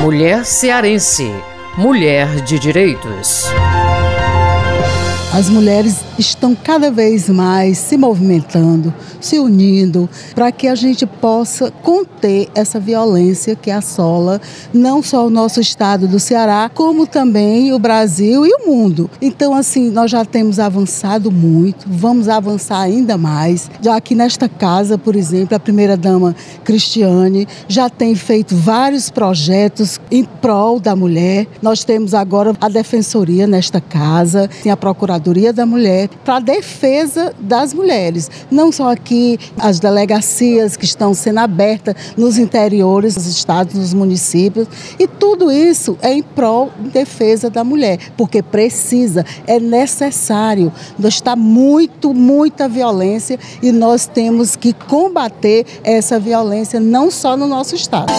[0.00, 1.28] Mulher cearense.
[1.76, 3.44] Mulher de direitos.
[5.32, 11.70] As mulheres estão cada vez mais se movimentando, se unindo, para que a gente possa
[11.70, 14.40] conter essa violência que assola
[14.74, 19.08] não só o nosso estado do Ceará, como também o Brasil e o mundo.
[19.22, 23.70] Então, assim, nós já temos avançado muito, vamos avançar ainda mais.
[23.80, 26.34] Já aqui nesta casa, por exemplo, a primeira-dama
[26.64, 31.46] Cristiane já tem feito vários projetos em prol da mulher.
[31.62, 36.40] Nós temos agora a defensoria nesta casa, tem a procuradoria Procuradoria da Mulher para a
[36.40, 38.30] defesa das mulheres.
[38.50, 44.66] Não só aqui, as delegacias que estão sendo abertas nos interiores dos estados, nos municípios.
[44.98, 50.72] E tudo isso é em prol de defesa da mulher, porque precisa, é necessário.
[51.02, 57.74] Está muito, muita violência e nós temos que combater essa violência não só no nosso
[57.74, 58.12] estado.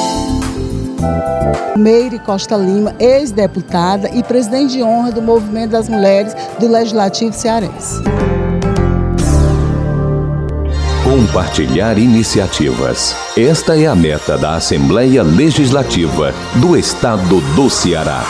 [1.77, 8.01] Meire Costa Lima, ex-deputada e presidente de honra do Movimento das Mulheres do Legislativo Cearense.
[11.03, 13.15] Compartilhar iniciativas.
[13.35, 18.23] Esta é a meta da Assembleia Legislativa do Estado do Ceará.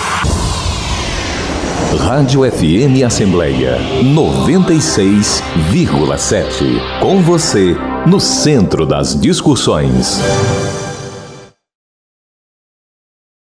[2.00, 7.02] Rádio FM Assembleia 96,7.
[7.02, 7.76] Com você,
[8.08, 10.22] no centro das discussões.